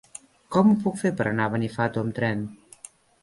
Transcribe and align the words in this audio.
Com 0.55 0.69
ho 0.69 0.77
puc 0.85 0.97
fer 1.01 1.11
per 1.19 1.27
anar 1.31 1.45
a 1.49 1.53
Benifato 1.55 2.05
amb 2.05 2.17
tren? 2.21 2.41